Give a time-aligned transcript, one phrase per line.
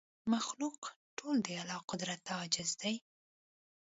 [0.33, 0.79] مخلوق
[1.17, 2.95] ټول د الله قدرت ته عاجز دی